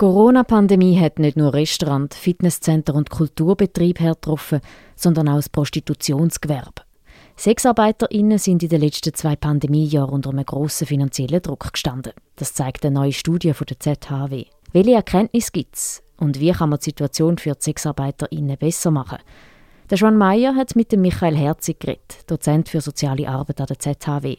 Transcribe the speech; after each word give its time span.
Corona-Pandemie 0.00 0.98
hat 0.98 1.18
nicht 1.18 1.36
nur 1.36 1.52
Restaurant, 1.52 2.14
Fitnesscenter 2.14 2.94
und 2.94 3.10
Kulturbetrieb 3.10 4.00
hergetroffen, 4.00 4.62
sondern 4.96 5.28
auch 5.28 5.36
das 5.36 5.50
Prostitutionsgewerbe. 5.50 6.84
SexarbeiterInnen 7.36 8.38
sind 8.38 8.62
in 8.62 8.70
den 8.70 8.80
letzten 8.80 9.12
zwei 9.12 9.36
Pandemiejahren 9.36 10.14
unter 10.14 10.30
einem 10.30 10.46
grossen 10.46 10.86
finanziellen 10.86 11.42
Druck 11.42 11.74
gestanden. 11.74 12.14
Das 12.36 12.54
zeigt 12.54 12.86
eine 12.86 12.94
neue 12.94 13.12
Studie 13.12 13.52
von 13.52 13.66
der 13.66 13.78
ZHW. 13.78 14.46
Welche 14.72 14.94
Erkenntnisse 14.94 15.52
gibt 15.52 15.76
es 15.76 16.02
und 16.16 16.40
wie 16.40 16.52
kann 16.52 16.70
man 16.70 16.78
die 16.78 16.84
Situation 16.84 17.36
für 17.36 17.52
die 17.52 17.62
SexarbeiterInnen 17.64 18.56
besser 18.56 18.90
machen? 18.90 19.18
Der 19.90 19.98
Joan 19.98 20.16
Meyer 20.16 20.54
hat 20.54 20.76
mit 20.76 20.92
dem 20.92 21.02
Michael 21.02 21.36
Herzig 21.36 21.78
geredet, 21.78 22.24
Dozent 22.26 22.70
für 22.70 22.80
soziale 22.80 23.28
Arbeit 23.28 23.60
an 23.60 23.66
der 23.66 23.78
ZHW. 23.78 24.38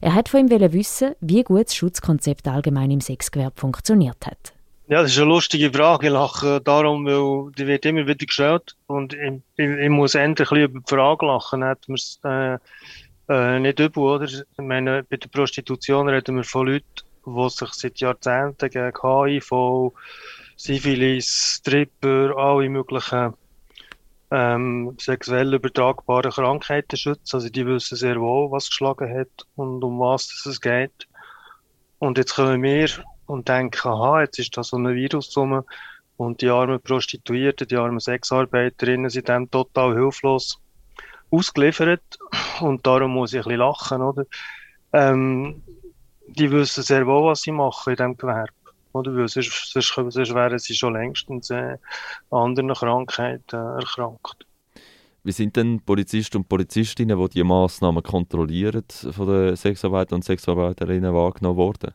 Er 0.00 0.14
hat 0.14 0.30
von 0.30 0.48
ihm 0.48 0.72
wissen, 0.72 1.12
wie 1.20 1.42
gut 1.42 1.66
das 1.66 1.74
Schutzkonzept 1.74 2.48
allgemein 2.48 2.90
im 2.90 3.02
Sexgewerbe 3.02 3.60
funktioniert 3.60 4.24
hat. 4.24 4.54
Ja, 4.86 5.00
das 5.00 5.12
ist 5.12 5.18
eine 5.18 5.28
lustige 5.28 5.72
Frage. 5.72 6.08
Ich 6.08 6.12
lache 6.12 6.60
darum, 6.60 7.06
weil 7.06 7.50
die 7.52 7.66
wird 7.66 7.86
immer 7.86 8.06
wieder 8.06 8.26
gestellt. 8.26 8.76
Und 8.86 9.14
ich, 9.14 9.40
ich, 9.56 9.70
ich 9.70 9.88
muss 9.88 10.14
endlich 10.14 10.50
ein 10.50 10.58
über 10.58 10.80
die 10.80 10.94
Frage 10.94 11.24
lachen. 11.24 11.64
Hat 11.64 11.88
man 11.88 11.94
es 11.94 12.20
äh, 12.22 12.58
äh, 13.30 13.60
nicht 13.60 13.80
übel, 13.80 14.02
oder? 14.02 14.26
Ich 14.26 14.44
meine, 14.58 15.02
bei 15.04 15.16
der 15.16 15.28
Prostitution 15.28 16.06
reden 16.10 16.36
wir 16.36 16.44
von 16.44 16.66
Leuten, 16.66 16.84
die 17.24 17.48
sich 17.48 17.72
seit 17.72 17.98
Jahrzehnten 18.00 18.68
gegen 18.68 18.92
HIV, 19.02 19.92
Syphilis, 20.56 21.60
Stripper, 21.60 22.36
alle 22.36 22.68
möglichen 22.68 23.32
ähm, 24.30 24.96
sexuell 25.00 25.54
übertragbaren 25.54 26.30
Krankheiten 26.30 26.98
schützen. 26.98 27.36
Also 27.36 27.48
die 27.48 27.66
wissen 27.66 27.96
sehr 27.96 28.20
wohl, 28.20 28.50
was 28.50 28.68
geschlagen 28.68 29.18
hat 29.18 29.46
und 29.56 29.82
um 29.82 29.98
was 29.98 30.44
es 30.44 30.60
geht. 30.60 31.08
Und 32.00 32.18
jetzt 32.18 32.34
kommen 32.34 32.62
wir 32.62 32.88
und 33.26 33.48
denken, 33.48 33.88
aha, 33.88 34.22
jetzt 34.22 34.38
ist 34.38 34.56
da 34.56 34.62
so 34.62 34.76
ein 34.76 34.94
Virus 34.94 35.36
rum 35.36 35.64
und 36.16 36.40
die 36.40 36.48
armen 36.48 36.80
Prostituierten, 36.80 37.66
die 37.68 37.76
armen 37.76 38.00
Sexarbeiterinnen 38.00 39.10
sind 39.10 39.28
dem 39.28 39.50
total 39.50 39.94
hilflos 39.94 40.60
ausgeliefert 41.30 42.02
und 42.60 42.86
darum 42.86 43.12
muss 43.12 43.32
ich 43.32 43.40
ein 43.40 43.44
bisschen 43.44 43.58
lachen, 43.58 44.02
oder? 44.02 44.24
Ähm, 44.92 45.62
die 46.26 46.50
wissen 46.50 46.82
sehr 46.82 47.06
wohl, 47.06 47.30
was 47.30 47.42
sie 47.42 47.52
machen 47.52 47.90
in 47.90 47.96
diesem 47.96 48.16
Gewerbe. 48.16 48.52
Oder? 48.92 49.14
Weil 49.14 49.28
sonst, 49.28 49.72
sonst, 49.72 49.94
sonst 49.94 50.34
wären 50.34 50.58
sie 50.58 50.74
schon 50.74 50.94
längstens 50.94 51.50
äh, 51.50 51.76
an 52.30 52.56
anderen 52.56 52.74
Krankheiten 52.74 53.56
äh, 53.56 53.80
erkrankt. 53.80 54.46
Wie 55.24 55.32
sind 55.32 55.56
denn 55.56 55.80
Polizisten 55.80 56.38
und 56.38 56.48
Polizistinnen, 56.48 57.18
die 57.18 57.28
diese 57.30 57.44
Massnahmen 57.44 58.02
kontrollieren, 58.02 58.84
von 58.88 59.26
den 59.26 59.56
Sexarbeitern 59.56 60.16
und 60.16 60.22
Sexarbeiterinnen 60.22 61.14
wahrgenommen 61.14 61.56
worden? 61.56 61.94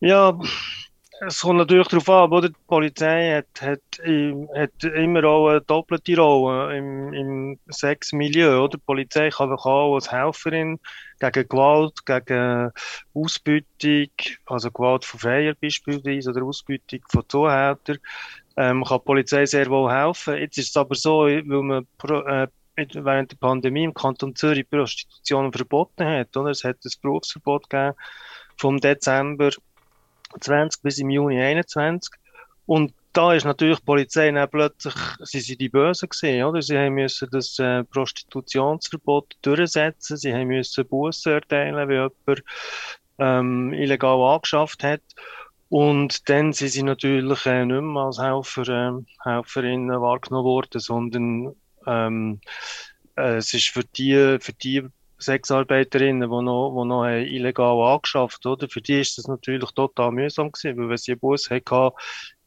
Ja, 0.00 0.38
es 1.26 1.40
kommt 1.40 1.58
natürlich 1.58 1.88
darauf 1.88 2.08
an, 2.08 2.30
oder? 2.32 2.48
Die 2.48 2.54
Polizei 2.68 3.36
hat, 3.36 3.60
hat, 3.60 4.84
immer 4.84 5.24
auch 5.24 5.48
eine 5.48 5.60
doppelte 5.60 6.16
Rolle 6.16 6.76
im, 6.76 7.12
im 7.12 7.58
Sexmilieu, 7.68 8.62
oder? 8.62 8.78
Die 8.78 8.84
Polizei 8.84 9.30
kann 9.30 9.52
auch 9.52 9.94
als 9.94 10.12
Helferin 10.12 10.78
gegen 11.18 11.48
Gewalt, 11.48 12.06
gegen 12.06 12.70
Ausbeutung, 13.12 14.10
also 14.46 14.70
Gewalt 14.70 15.04
von 15.04 15.18
Freier 15.18 15.54
beispielsweise, 15.60 16.30
oder 16.30 16.44
Ausbeutung 16.44 17.00
von 17.08 17.28
Zuhältern, 17.28 17.98
ähm, 18.56 18.84
kann 18.84 18.98
die 18.98 19.04
Polizei 19.04 19.46
sehr 19.46 19.68
wohl 19.68 19.90
helfen. 19.90 20.36
Jetzt 20.36 20.58
ist 20.58 20.70
es 20.70 20.76
aber 20.76 20.94
so, 20.94 21.22
weil 21.22 21.42
man 21.42 21.86
äh, 22.04 22.46
während 22.76 23.32
der 23.32 23.36
Pandemie 23.38 23.82
im 23.82 23.94
Kanton 23.94 24.36
Zürich 24.36 24.70
Prostitution 24.70 25.52
verboten 25.52 26.06
hat, 26.06 26.36
oder? 26.36 26.50
Es 26.50 26.62
hat 26.62 26.76
ein 26.84 26.92
Berufsverbot 27.02 27.68
gegeben 27.68 27.96
vom 28.56 28.78
Dezember 28.78 29.50
20 30.40 30.82
bis 30.82 30.98
im 30.98 31.10
Juni 31.10 31.40
21. 31.40 32.12
Und 32.66 32.92
da 33.12 33.32
ist 33.32 33.44
natürlich 33.44 33.78
die 33.78 33.84
Polizei 33.84 34.30
dann 34.30 34.48
plötzlich, 34.48 34.94
sie 35.22 35.40
sind 35.40 35.60
die 35.60 35.68
Bösen 35.68 36.08
gesehen, 36.08 36.44
oder? 36.44 36.62
Sie 36.62 36.78
haben 36.78 36.94
müssen 36.94 37.28
das 37.32 37.58
äh, 37.58 37.82
Prostitutionsverbot 37.84 39.36
durchsetzen, 39.42 40.16
sie 40.16 40.32
haben 40.32 40.48
müssen 40.48 40.86
Bussen 40.86 41.32
erteilen, 41.32 41.88
wie 41.88 41.94
jemand 41.94 42.44
ähm, 43.18 43.72
illegal 43.72 44.20
angeschafft 44.22 44.84
hat. 44.84 45.02
Und 45.70 46.28
dann 46.28 46.52
sind 46.52 46.70
sie 46.70 46.82
natürlich 46.82 47.44
äh, 47.46 47.64
nicht 47.64 47.80
mehr 47.80 48.02
als 48.02 48.18
Helfer, 48.18 48.68
äh, 48.68 49.28
Helferinnen 49.28 50.00
wahrgenommen 50.00 50.44
worden, 50.44 50.80
sondern 50.80 51.54
ähm, 51.86 52.40
äh, 53.16 53.36
es 53.36 53.52
ist 53.52 53.68
für 53.68 53.84
die, 53.84 54.38
für 54.40 54.52
die 54.52 54.84
Sexarbeiterinnen, 55.18 56.30
die 56.30 56.42
noch, 56.42 56.70
die 56.70 56.88
noch 56.88 57.06
illegal 57.06 57.94
angeschafft 57.94 58.46
oder? 58.46 58.68
Für 58.68 58.80
die 58.80 59.00
ist 59.00 59.18
das 59.18 59.26
natürlich 59.26 59.70
total 59.72 60.12
mühsam 60.12 60.52
gewesen, 60.52 60.78
weil 60.78 60.88
wenn 60.90 60.96
sie 60.96 61.12
einen 61.12 61.20
Bus 61.20 61.50
hatten, 61.50 61.92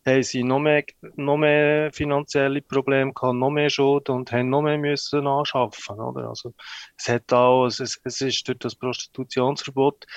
haben 0.05 0.23
sie 0.23 0.43
noch 0.43 0.59
mehr, 0.59 0.83
noch 1.15 1.37
mehr 1.37 1.91
finanzielle 1.93 2.61
Probleme 2.61 3.13
gehabt, 3.13 3.35
noch 3.35 3.51
mehr 3.51 3.69
Schulden 3.69 4.15
und 4.15 4.31
haben 4.31 4.49
noch 4.49 4.61
mehr 4.61 4.77
müssen 4.77 5.27
anschaffen, 5.27 5.99
oder? 5.99 6.29
Also, 6.29 6.53
es 6.97 7.07
hat 7.07 7.31
auch, 7.33 7.67
es, 7.67 7.79
es 7.79 8.21
ist 8.21 8.47
durch 8.47 8.57
das 8.59 8.75
Prostitutionsverbot, 8.75 10.07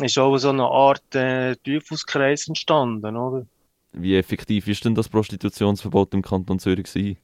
ist 0.00 0.18
auch 0.18 0.36
so 0.38 0.50
eine 0.50 0.64
Art 0.64 1.14
äh, 1.14 1.56
Teufelskreis 1.56 2.48
entstanden, 2.48 3.16
oder? 3.16 3.46
Wie 3.92 4.16
effektiv 4.16 4.68
ist 4.68 4.84
denn 4.84 4.94
das 4.94 5.08
Prostitutionsverbot 5.08 6.14
im 6.14 6.22
Kanton 6.22 6.58
Zürich 6.58 6.84
gewesen? 6.84 7.18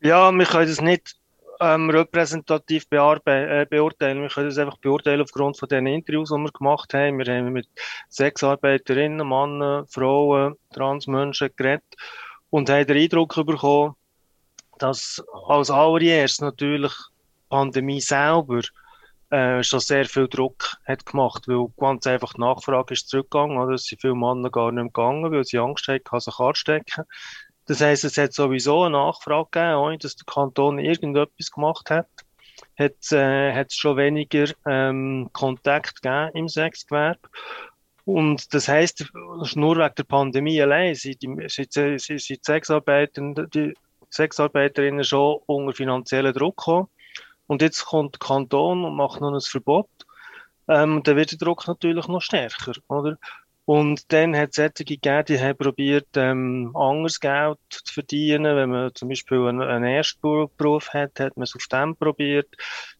Ja, 0.00 0.30
wir 0.32 0.46
können 0.46 0.68
das 0.68 0.80
nicht 0.80 1.16
ähm, 1.60 1.90
repräsentativ 1.90 2.86
äh, 2.90 3.66
beurteilen. 3.68 4.22
Wir 4.22 4.28
können 4.28 4.48
das 4.48 4.58
einfach 4.58 4.78
beurteilen 4.78 5.22
aufgrund 5.22 5.58
von 5.58 5.68
den 5.68 5.86
Interviews, 5.86 6.30
die 6.30 6.36
wir 6.36 6.50
gemacht 6.50 6.94
haben. 6.94 7.18
Wir 7.18 7.34
haben 7.34 7.52
mit 7.52 7.68
Sexarbeiterinnen, 8.10 9.26
Männern, 9.26 9.86
Frauen, 9.86 10.56
Transmenschen 10.72 11.50
geredet 11.56 11.84
und 12.50 12.70
haben 12.70 12.86
den 12.86 12.98
Eindruck 12.98 13.34
bekommen, 13.34 13.94
dass 14.78 15.22
als 15.48 15.70
allererstes 15.70 16.40
natürlich 16.40 16.92
die 16.92 17.48
Pandemie 17.48 18.00
selber 18.00 18.60
äh, 19.30 19.62
schon 19.62 19.80
sehr 19.80 20.04
viel 20.04 20.28
Druck 20.28 20.76
hat 20.84 21.06
gemacht, 21.06 21.48
weil 21.48 21.66
ganz 21.76 22.06
einfach 22.06 22.34
die 22.34 22.40
Nachfrage 22.40 22.94
ist 22.94 23.08
zurückgegangen, 23.08 23.58
oder? 23.58 23.74
Es 23.74 23.86
sind 23.86 24.00
viele 24.00 24.14
Männer 24.14 24.50
gar 24.50 24.70
nicht 24.70 24.74
mehr 24.74 24.84
gegangen, 24.84 25.32
weil 25.32 25.44
sie 25.44 25.58
Angst 25.58 25.88
hatten, 25.88 26.20
sich 26.20 26.38
anstecken. 26.38 27.04
Das 27.66 27.80
heisst, 27.80 28.04
es 28.04 28.18
hat 28.18 28.32
sowieso 28.32 28.82
eine 28.82 28.98
Nachfrage 28.98 29.48
gegeben, 29.50 29.76
ohne 29.76 29.98
dass 29.98 30.16
der 30.16 30.26
Kanton 30.26 30.78
irgendetwas 30.78 31.50
gemacht 31.50 31.90
hat. 31.90 32.08
Hat 32.78 33.12
äh, 33.12 33.58
es 33.58 33.74
schon 33.74 33.96
weniger 33.96 34.46
ähm, 34.66 35.30
Kontakt 35.32 36.02
gegeben 36.02 36.30
im 36.34 36.48
Sexgewerbe. 36.48 37.28
Und 38.04 38.52
das 38.52 38.68
heisst, 38.68 39.10
nur 39.54 39.76
wegen 39.76 39.94
der 39.96 40.04
Pandemie 40.04 40.60
allein 40.60 40.94
sind 40.94 41.22
die, 41.22 41.48
sind, 41.48 41.72
sind, 41.72 42.44
Sexarbeiter, 42.44 43.46
die 43.46 43.74
Sexarbeiterinnen 44.10 45.04
schon 45.04 45.40
unter 45.46 45.72
finanziellen 45.72 46.34
Druck 46.34 46.58
gekommen. 46.58 46.88
Und 47.46 47.62
jetzt 47.62 47.84
kommt 47.86 48.14
der 48.14 48.26
Kanton 48.26 48.84
und 48.84 48.96
macht 48.96 49.20
noch 49.20 49.32
ein 49.32 49.40
Verbot. 49.40 49.88
Ähm, 50.68 51.02
dann 51.02 51.16
wird 51.16 51.32
der 51.32 51.38
Druck 51.38 51.66
natürlich 51.66 52.08
noch 52.08 52.20
stärker, 52.20 52.72
oder? 52.88 53.18
Und 53.66 54.12
dann 54.12 54.36
hat 54.36 54.50
es 54.50 54.56
solche 54.56 54.84
gegeben, 54.84 55.24
die 55.26 55.40
haben 55.40 55.56
probiert, 55.56 56.08
ähm, 56.16 56.70
anderes 56.76 57.18
Geld 57.18 57.58
zu 57.70 57.94
verdienen. 57.94 58.56
Wenn 58.56 58.70
man 58.70 58.94
zum 58.94 59.08
Beispiel 59.08 59.46
einen, 59.46 59.84
Erstberuf 59.84 60.90
hat, 60.92 61.18
hat 61.18 61.36
man 61.36 61.44
es 61.44 61.56
auf 61.56 61.66
dem 61.68 61.96
probiert. 61.96 62.48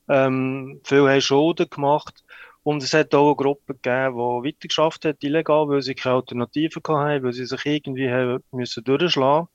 Ähm, 0.08 0.80
viele 0.84 1.10
haben 1.10 1.20
Schulden 1.20 1.68
gemacht. 1.68 2.24
Und 2.62 2.82
es 2.82 2.94
hat 2.94 3.14
auch 3.14 3.26
eine 3.26 3.36
Gruppe 3.36 3.74
gegeben, 3.74 4.14
die 4.16 4.48
weitergeschafft 4.48 5.04
hat, 5.04 5.22
illegal, 5.22 5.68
weil 5.68 5.82
sie 5.82 5.94
keine 5.94 6.16
Alternativen 6.16 6.82
hatten, 6.88 7.24
weil 7.24 7.32
sie 7.34 7.44
sich 7.44 7.66
irgendwie 7.66 8.10
haben 8.10 8.42
müssen 8.52 8.82
durchschlagen. 8.84 9.48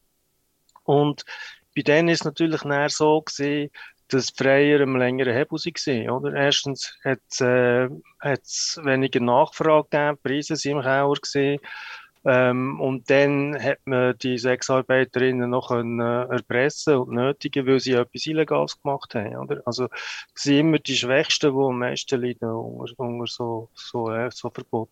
Und 0.84 1.26
bei 1.76 1.82
denen 1.82 2.10
ist 2.10 2.20
es 2.20 2.26
natürlich 2.26 2.64
näher 2.64 2.90
so 2.90 3.22
gewesen, 3.22 3.72
dass 4.10 4.32
Freier 4.32 4.82
einen 4.82 4.98
längeren 4.98 5.34
Hebel 5.34 5.58
waren. 5.58 6.10
Oder? 6.10 6.34
Erstens 6.34 6.98
hat 7.04 7.20
es 7.30 7.42
äh, 7.42 7.90
weniger 8.86 9.20
Nachfrage 9.20 9.88
gegeben, 9.90 10.18
die 10.18 10.28
Preise 10.28 10.56
sind 10.56 10.78
im 10.78 10.82
Keller. 10.82 11.58
Ähm, 12.26 12.82
und 12.82 13.10
dann 13.10 13.58
hat 13.62 13.80
man 13.86 14.18
die 14.18 14.38
Sexarbeiterinnen 14.38 15.50
noch 15.50 15.70
können, 15.70 16.02
äh, 16.02 16.24
erpressen 16.24 16.96
und 16.96 17.14
nötigen, 17.14 17.66
weil 17.66 17.80
sie 17.80 17.94
etwas 17.94 18.26
Illegales 18.26 18.82
gemacht 18.82 19.16
haben. 19.16 19.38
Oder? 19.38 19.62
Also, 19.66 19.86
es 20.36 20.44
sind 20.44 20.58
immer 20.58 20.80
die 20.80 20.98
Schwächsten, 20.98 21.54
die 21.54 21.58
am 21.58 21.80
meisten 21.80 22.22
leiden 22.22 22.50
unter, 22.50 23.00
unter 23.00 23.26
so, 23.26 23.70
so, 23.74 24.12
äh, 24.12 24.30
so 24.34 24.50
Verbot. 24.50 24.90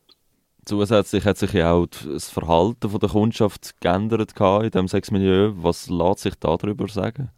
Zusätzlich 0.66 1.26
hat 1.26 1.38
sich 1.38 1.54
ja 1.54 1.74
auch 1.74 1.88
das 1.88 2.30
Verhalten 2.30 2.98
der 2.98 3.10
Kundschaft 3.10 3.80
geändert 3.82 4.34
in 4.40 4.72
diesem 4.72 4.88
Sexmilieu. 4.88 5.52
Was 5.56 5.90
lässt 5.90 6.20
sich 6.20 6.36
darüber 6.36 6.88
sagen? 6.88 7.30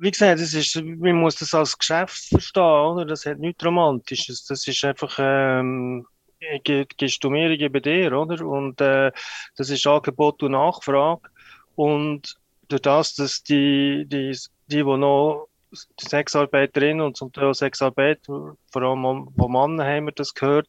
Wie 0.00 0.10
gesagt, 0.10 0.40
das 0.40 0.54
ist, 0.54 0.76
man 0.76 1.16
muss 1.16 1.36
das 1.36 1.52
als 1.52 1.76
Geschäft 1.76 2.28
verstehen, 2.28 2.62
oder? 2.62 3.04
Das 3.04 3.26
hat 3.26 3.38
nichts 3.38 3.64
Romantisches. 3.64 4.46
Das 4.46 4.66
ist 4.66 4.82
einfach, 4.84 5.16
ähm, 5.18 6.06
gibst 6.64 7.22
du 7.22 7.28
mir, 7.28 7.50
ich 7.50 7.58
gebe 7.58 7.82
dir, 7.82 8.12
oder? 8.18 8.44
Und 8.44 8.80
äh, 8.80 9.12
das 9.56 9.68
ist 9.68 9.86
Angebot 9.86 10.42
und 10.42 10.52
Nachfrage. 10.52 11.28
Und 11.76 12.34
durch 12.68 12.82
das, 12.82 13.14
dass 13.14 13.42
die, 13.42 14.06
die, 14.06 14.32
die, 14.68 14.76
die 14.76 14.82
noch 14.82 15.48
die 15.70 16.06
Sexarbeiterinnen 16.08 17.04
und 17.04 17.16
zum 17.16 17.30
Teil 17.32 17.52
Sexarbeiter, 17.54 18.56
vor 18.72 18.82
allem 18.82 19.28
von 19.36 19.52
Männern 19.52 19.86
haben 19.86 20.06
wir 20.06 20.12
das 20.12 20.34
gehört, 20.34 20.68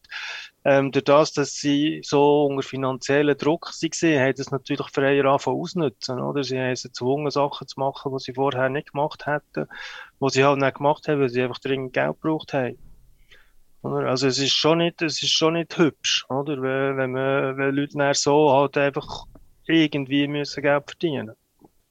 Ähm, 0.64 0.92
durch 0.92 1.06
das, 1.06 1.34
dass 1.34 1.56
sie 1.56 2.02
so 2.04 2.46
unter 2.46 2.62
finanziellen 2.62 3.36
Druck 3.36 3.68
waren, 3.68 4.20
haben 4.20 4.36
das 4.38 4.52
natürlich 4.52 4.88
freier 4.90 5.26
angefangen 5.26 5.60
ausnutzen, 5.60 6.20
oder? 6.20 6.44
Sie 6.44 6.60
haben 6.60 6.76
sie 6.76 6.90
gezwungen, 6.90 7.32
Sachen 7.32 7.68
zu 7.68 7.80
machen, 7.80 8.12
die 8.12 8.24
sie 8.24 8.34
vorher 8.34 8.70
nicht 8.70 8.92
gemacht 8.92 9.26
hätten, 9.26 9.68
die 10.22 10.30
sie 10.30 10.44
halt 10.44 10.60
nicht 10.60 10.76
gemacht 10.76 11.08
haben, 11.08 11.20
weil 11.20 11.30
sie 11.30 11.42
einfach 11.42 11.60
dringend 11.60 11.94
Geld 11.94 12.22
gebraucht 12.22 12.54
haben. 12.54 12.78
Oder? 13.82 14.08
Also 14.08 14.28
es 14.28 14.38
ist 14.38 14.54
schon 14.54 14.78
nicht, 14.80 15.02
es 15.02 15.24
ist 15.24 15.32
schon 15.32 15.54
nicht 15.54 15.76
hübsch, 15.78 16.26
oder? 16.30 16.62
Wenn, 16.62 16.98
wenn, 16.98 17.12
man, 17.12 17.58
wenn 17.58 17.76
Leute 17.76 18.14
so 18.14 18.52
halt 18.52 18.78
einfach 18.78 19.26
irgendwie 19.66 20.28
müssen 20.28 20.62
Geld 20.62 20.84
verdienen 20.86 21.32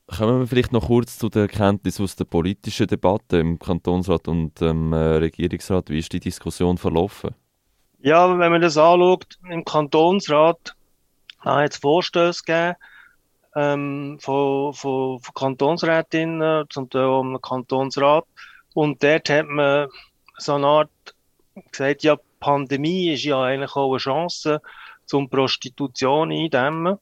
Kommen 0.06 0.40
wir 0.40 0.46
vielleicht 0.46 0.72
noch 0.72 0.86
kurz 0.86 1.18
zu 1.18 1.28
der 1.28 1.42
Erkenntnis 1.42 2.00
aus 2.00 2.16
der 2.16 2.24
politischen 2.24 2.88
Debatte 2.88 3.38
im 3.38 3.58
Kantonsrat 3.60 4.26
und 4.26 4.60
im 4.60 4.92
äh, 4.92 4.96
Regierungsrat. 4.96 5.88
Wie 5.88 6.00
ist 6.00 6.12
die 6.12 6.18
Diskussion 6.18 6.78
verlaufen? 6.78 7.30
Ja, 8.02 8.38
wenn 8.38 8.50
man 8.50 8.62
das 8.62 8.78
anschaut, 8.78 9.38
im 9.50 9.64
Kantonsrat 9.64 10.74
hat 11.40 11.70
es 11.70 11.76
Vorstöße 11.76 12.42
gegeben 12.44 12.76
ähm, 13.54 14.18
von, 14.20 14.72
von, 14.72 15.20
von 15.20 15.34
Kantonsrätinnen, 15.34 16.64
zum 16.70 16.88
Teil 16.88 17.04
auch 17.04 17.38
Kantonsrat. 17.40 18.24
Und 18.74 19.02
dort 19.02 19.28
hat 19.28 19.46
man 19.46 19.88
so 20.38 20.54
eine 20.54 20.66
Art 20.66 20.90
gesagt, 21.70 22.02
ja, 22.02 22.16
Pandemie 22.38 23.12
ist 23.12 23.24
ja 23.24 23.42
eigentlich 23.42 23.76
auch 23.76 23.90
eine 23.90 23.98
Chance, 23.98 24.62
zum 25.04 25.28
Prostitution 25.28 26.32
eindämmen. 26.32 26.96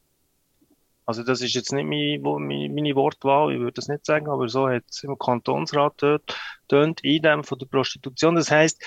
Also 1.06 1.22
das 1.22 1.40
ist 1.40 1.54
jetzt 1.54 1.72
nicht 1.72 1.86
meine, 1.86 2.68
meine 2.68 2.94
Wortwahl, 2.96 3.52
ich 3.52 3.60
würde 3.60 3.72
das 3.72 3.88
nicht 3.88 4.04
sagen, 4.04 4.28
aber 4.28 4.48
so 4.48 4.68
hat 4.68 4.84
es 4.90 5.04
im 5.04 5.16
Kantonsrat 5.18 5.94
dort 5.98 6.36
tönt 6.68 7.02
Eindämmen 7.04 7.44
von 7.44 7.58
der 7.58 7.66
Prostitution. 7.66 8.34
Das 8.34 8.50
heißt, 8.50 8.82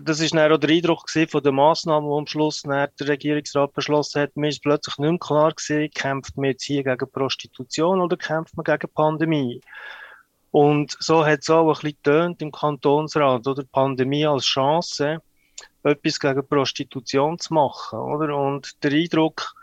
das 0.00 0.20
ist 0.20 0.34
dann 0.34 0.52
auch 0.52 0.58
der 0.58 0.70
Eindruck 0.70 1.08
von 1.10 1.42
den 1.42 1.54
Massnahmen, 1.54 2.08
die 2.08 2.16
am 2.16 2.26
Schluss 2.26 2.62
der 2.62 2.90
Regierungsrat 3.00 3.72
beschlossen 3.72 4.22
hat. 4.22 4.36
Mir 4.36 4.48
ist 4.48 4.62
plötzlich 4.62 4.98
nicht 4.98 5.10
mehr 5.10 5.18
klar 5.18 5.52
gewesen, 5.52 5.90
kämpft 5.94 6.36
man 6.36 6.46
jetzt 6.46 6.64
hier 6.64 6.84
gegen 6.84 7.10
Prostitution 7.10 8.00
oder 8.00 8.16
kämpft 8.16 8.56
man 8.56 8.64
gegen 8.64 8.92
Pandemie? 8.92 9.60
Und 10.50 10.96
so 11.00 11.24
hat 11.24 11.40
es 11.40 11.50
auch 11.50 11.68
ein 11.68 11.74
bisschen 11.74 12.02
tönt 12.02 12.42
im 12.42 12.52
Kantonsrat, 12.52 13.46
oder 13.46 13.64
Pandemie 13.72 14.26
als 14.26 14.44
Chance, 14.44 15.22
etwas 15.82 16.20
gegen 16.20 16.46
Prostitution 16.46 17.38
zu 17.38 17.54
machen, 17.54 17.98
oder? 17.98 18.36
Und 18.36 18.82
der 18.84 18.92
Eindruck, 18.92 19.54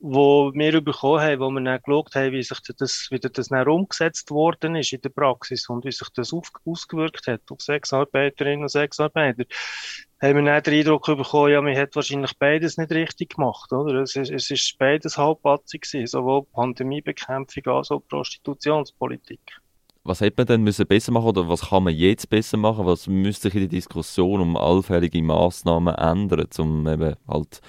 wo 0.00 0.52
wir 0.54 0.80
bekommen 0.80 1.20
haben, 1.20 1.40
wo 1.40 1.50
wir 1.50 1.60
dann 1.60 1.80
geschaut 1.82 2.14
haben, 2.14 2.32
wie 2.32 2.42
sich 2.42 2.58
das, 2.76 3.08
wie 3.10 3.18
das 3.18 3.48
dann 3.48 3.68
umgesetzt 3.68 4.30
worden 4.30 4.76
ist 4.76 4.92
in 4.92 5.00
der 5.00 5.08
Praxis 5.08 5.68
und 5.68 5.84
wie 5.84 5.92
sich 5.92 6.08
das 6.14 6.32
auf, 6.32 6.50
ausgewirkt 6.64 7.26
hat 7.26 7.42
auf 7.50 7.60
Sexarbeiterinnen 7.60 8.62
und 8.62 8.68
Sexarbeiter, 8.68 9.44
haben 10.20 10.36
wir 10.36 10.42
dann 10.44 10.62
den 10.62 10.74
Eindruck 10.74 11.06
bekommen, 11.06 11.52
ja, 11.52 11.60
man 11.60 11.76
hat 11.76 11.96
wahrscheinlich 11.96 12.36
beides 12.38 12.76
nicht 12.76 12.92
richtig 12.92 13.36
gemacht, 13.36 13.72
oder? 13.72 14.02
Es 14.02 14.14
ist, 14.14 14.30
es 14.30 14.50
ist 14.50 14.76
beides 14.78 15.16
halbpatzig 15.16 15.82
gewesen, 15.82 16.06
sowohl 16.06 16.44
Pandemiebekämpfung 16.44 17.66
als 17.66 17.90
auch 17.90 18.02
Prostitutionspolitik. 18.08 19.40
Was 20.04 20.20
hätte 20.20 20.36
man 20.38 20.46
denn 20.46 20.62
müssen 20.62 20.86
besser 20.86 21.12
machen 21.12 21.26
oder 21.26 21.48
was 21.48 21.68
kann 21.68 21.84
man 21.84 21.94
jetzt 21.94 22.30
besser 22.30 22.56
machen? 22.56 22.86
Was 22.86 23.08
müsste 23.08 23.48
sich 23.48 23.54
in 23.54 23.60
der 23.60 23.68
Diskussion 23.68 24.40
um 24.40 24.56
allfällige 24.56 25.22
Massnahmen 25.22 25.94
ändern, 25.94 26.48
um 26.58 26.88
eben 26.88 27.16
halt 27.28 27.60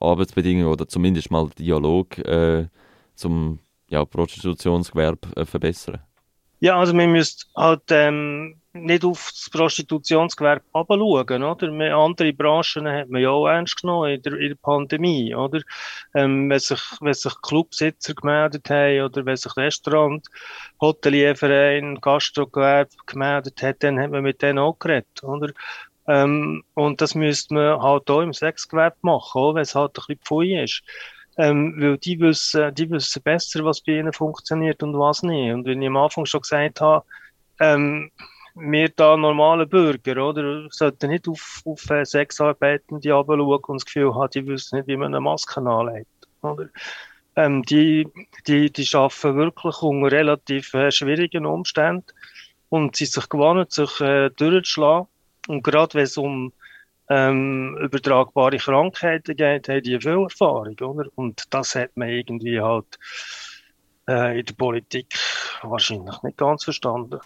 Arbeitsbedingungen 0.00 0.68
oder 0.68 0.88
zumindest 0.88 1.30
mal 1.30 1.48
Dialog 1.58 2.18
äh, 2.18 2.66
zum 3.14 3.60
ja, 3.88 4.04
Prostitutionsgewerbe 4.04 5.28
äh, 5.36 5.44
verbessern? 5.44 6.00
Ja, 6.60 6.78
also 6.78 6.94
man 6.94 7.12
müsste 7.12 7.44
halt 7.54 7.82
ähm, 7.90 8.60
nicht 8.72 9.04
auf 9.04 9.30
das 9.30 9.50
Prostitutionsgewerbe 9.50 10.64
abschauen, 10.72 11.42
oder? 11.42 11.96
Andere 11.96 12.32
Branchen 12.32 12.88
hat 12.88 13.10
man 13.10 13.20
ja 13.20 13.30
auch 13.30 13.46
ernst 13.46 13.80
genommen 13.80 14.12
in 14.12 14.22
der, 14.22 14.32
in 14.34 14.48
der 14.48 14.56
Pandemie, 14.56 15.34
oder? 15.34 15.60
Ähm, 16.14 16.48
wenn 16.48 16.58
sich, 16.58 16.80
wenn 17.00 17.12
sich 17.12 17.34
Clubsitzer 17.42 18.14
gemeldet 18.14 18.70
haben 18.70 19.02
oder 19.02 19.26
wenn 19.26 19.36
sich 19.36 19.54
Restaurant, 19.56 20.26
Hotelierverein, 20.80 22.00
Gastrogewerbe 22.00 22.90
gemeldet 23.06 23.62
hat, 23.62 23.82
dann 23.82 24.00
hat 24.00 24.10
man 24.10 24.22
mit 24.22 24.40
denen 24.40 24.58
auch 24.58 24.78
geredet, 24.78 25.22
oder? 25.22 25.52
Ähm, 26.08 26.62
und 26.74 27.00
das 27.00 27.14
müsste 27.14 27.54
man 27.54 27.82
halt 27.82 28.08
auch 28.10 28.20
im 28.20 28.32
Sexgewerbe 28.32 28.96
machen, 29.02 29.40
auch 29.40 29.54
wenn 29.54 29.62
es 29.62 29.74
halt 29.74 29.90
ein 29.90 30.02
bisschen 30.06 30.20
pfui 30.24 30.62
ist. 30.62 30.82
Ähm, 31.38 31.74
weil 31.78 31.98
die 31.98 32.18
wissen, 32.20 32.74
die 32.74 32.90
wissen 32.90 33.22
besser, 33.22 33.64
was 33.64 33.80
bei 33.80 33.92
ihnen 33.92 34.12
funktioniert 34.12 34.82
und 34.82 34.98
was 34.98 35.22
nicht. 35.22 35.52
Und 35.52 35.66
wenn 35.66 35.82
ich 35.82 35.88
am 35.88 35.96
Anfang 35.96 36.24
schon 36.24 36.40
gesagt 36.40 36.80
habe, 36.80 37.04
ähm, 37.60 38.10
wir 38.54 38.88
da 38.88 39.16
normale 39.16 39.66
Bürger, 39.66 40.26
oder, 40.26 40.66
sollten 40.70 41.10
nicht 41.10 41.28
auf, 41.28 41.62
auf 41.66 41.80
Sexarbeitende 42.04 43.08
schauen 43.08 43.40
und 43.40 43.68
das 43.68 43.84
Gefühl 43.84 44.14
haben, 44.14 44.30
die 44.30 44.46
wissen 44.46 44.76
nicht, 44.76 44.88
wie 44.88 44.96
man 44.96 45.14
eine 45.14 45.20
Maske 45.20 45.60
anlegt, 45.60 46.08
oder? 46.40 46.68
Ähm, 47.36 47.62
die, 47.64 48.08
die, 48.46 48.72
die 48.72 48.88
arbeiten 48.94 49.36
wirklich 49.36 49.82
unter 49.82 50.10
relativ 50.10 50.72
äh, 50.72 50.90
schwierigen 50.90 51.44
Umständen 51.44 52.06
und 52.70 52.96
sie 52.96 53.04
sich 53.04 53.28
gewohnt, 53.28 53.72
sich 53.72 54.00
äh, 54.00 54.30
durchzuschlagen. 54.30 55.06
Und 55.48 55.62
gerade 55.62 55.94
wenn 55.94 56.04
es 56.04 56.16
um 56.16 56.52
ähm, 57.08 57.76
übertragbare 57.78 58.56
Krankheiten 58.58 59.36
geht, 59.36 59.68
haben 59.68 59.82
die 59.82 60.00
viel 60.00 60.22
Erfahrung, 60.22 60.76
oder? 60.80 61.08
Und 61.14 61.44
das 61.54 61.74
hat 61.74 61.96
man 61.96 62.08
irgendwie 62.08 62.60
halt 62.60 62.98
äh, 64.08 64.38
in 64.40 64.46
der 64.46 64.54
Politik 64.54 65.14
wahrscheinlich 65.62 66.22
nicht 66.22 66.36
ganz 66.36 66.64
verstanden. 66.64 67.20